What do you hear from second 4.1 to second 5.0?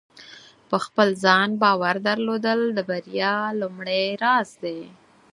راز دی.